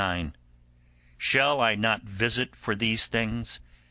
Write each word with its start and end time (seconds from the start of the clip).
9: 0.01 0.33
'Shall 1.19 1.61
I 1.61 1.75
not 1.75 2.01
visit 2.01 2.55
for 2.55 2.75
these 2.75 3.05
things? 3.05 3.59